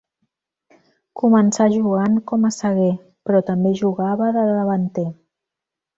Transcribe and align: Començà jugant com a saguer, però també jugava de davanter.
Començà 1.21 1.67
jugant 1.75 2.17
com 2.31 2.49
a 2.49 2.53
saguer, 2.57 2.89
però 3.29 3.45
també 3.51 3.77
jugava 3.85 4.35
de 4.39 4.51
davanter. 4.61 5.07